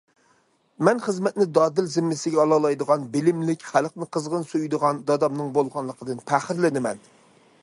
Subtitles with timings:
[0.87, 7.09] مەن خىزمەتنى دادىل زىممىسىگە ئالالايدىغان، بىلىملىك، خەلقنى قىزغىن سۆيىدىغان دادامنىڭ بولغانلىقىدىن پەخىرلىنىمەن.